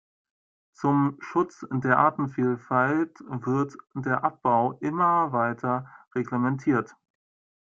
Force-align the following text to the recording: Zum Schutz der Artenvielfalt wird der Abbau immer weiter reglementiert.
Zum 0.73 1.17
Schutz 1.19 1.63
der 1.71 1.99
Artenvielfalt 1.99 3.19
wird 3.19 3.77
der 3.93 4.23
Abbau 4.23 4.71
immer 4.81 5.31
weiter 5.31 5.91
reglementiert. 6.15 6.95